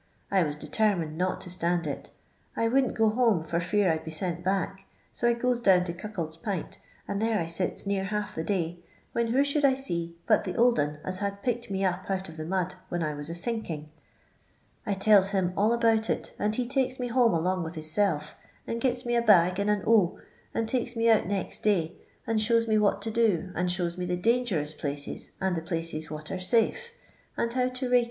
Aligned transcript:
I 0.31 0.41
was 0.41 0.55
determined 0.55 1.15
not 1.15 1.41
to 1.41 1.51
stand 1.51 1.85
it. 1.85 2.09
I 2.57 2.67
wouldn't 2.67 2.95
go 2.95 3.09
home 3.11 3.43
for 3.43 3.59
fear 3.59 3.91
I 3.91 3.97
'd 3.97 4.03
be 4.03 4.09
sent 4.09 4.43
back, 4.43 4.87
iq 5.13 5.27
I 5.27 5.33
goes 5.33 5.61
down 5.61 5.83
to 5.83 5.93
Cuckold's 5.93 6.37
P'int 6.37 6.79
and 7.07 7.21
there 7.21 7.39
I 7.39 7.45
sits 7.45 7.85
near 7.85 8.05
half 8.05 8.33
the 8.33 8.43
day, 8.43 8.79
when 9.11 9.27
who 9.27 9.43
should 9.43 9.63
I 9.63 9.75
see 9.75 10.15
but 10.25 10.43
the 10.43 10.55
old 10.55 10.79
un 10.79 10.97
as 11.05 11.19
bad 11.19 11.43
picked 11.43 11.69
me 11.69 11.85
up 11.85 12.09
out 12.09 12.27
of 12.29 12.37
the 12.37 12.45
mud 12.47 12.73
when 12.89 13.03
I 13.03 13.13
was 13.13 13.29
a 13.29 13.35
sinking, 13.35 13.91
I 14.87 14.95
telU 14.95 15.29
him 15.29 15.53
all 15.55 15.71
about 15.71 16.09
it, 16.09 16.33
and 16.39 16.55
he 16.55 16.65
takes 16.67 16.99
me 16.99 17.09
home 17.09 17.35
along 17.35 17.61
with 17.61 17.75
hissel^and 17.75 18.33
giu 18.79 18.95
me 19.05 19.15
a 19.15 19.21
bag 19.21 19.59
and 19.59 19.69
an 19.69 19.83
o, 19.85 20.17
and 20.51 20.67
takes 20.67 20.95
me 20.95 21.11
out 21.11 21.27
next 21.27 21.61
day, 21.61 21.93
and 22.25 22.41
shows 22.41 22.67
me 22.67 22.79
what 22.79 23.03
to 23.03 23.11
do, 23.11 23.51
and 23.53 23.69
shows 23.69 23.99
me 23.99 24.07
the 24.07 24.17
d;ingerous 24.17 24.73
places, 24.75 25.29
and 25.39 25.55
the 25.55 25.61
places 25.61 26.09
what 26.09 26.31
are 26.31 26.39
safe, 26.39 26.91
and 27.37 27.53
how 27.53 27.69
to 27.69 27.87
rake. 27.87 27.99